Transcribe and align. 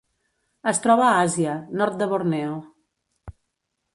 Es 0.71 0.79
troba 0.85 1.03
a 1.07 1.19
Àsia: 1.25 1.53
nord 1.81 2.01
de 2.01 2.09
Borneo. 2.13 2.57